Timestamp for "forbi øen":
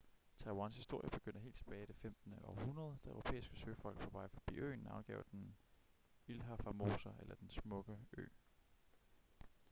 4.27-4.79